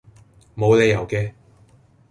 [0.55, 1.31] 無理由既